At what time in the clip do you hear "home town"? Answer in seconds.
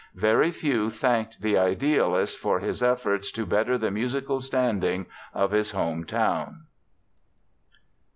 5.73-6.63